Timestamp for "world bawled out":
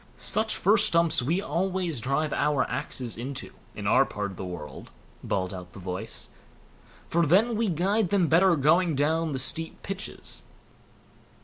4.43-5.73